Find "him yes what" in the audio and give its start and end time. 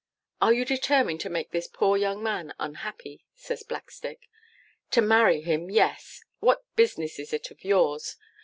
5.41-6.65